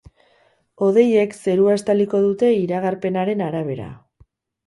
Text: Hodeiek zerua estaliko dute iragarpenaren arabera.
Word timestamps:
Hodeiek 0.85 1.35
zerua 1.41 1.75
estaliko 1.79 2.21
dute 2.23 2.49
iragarpenaren 2.61 3.47
arabera. 3.51 3.89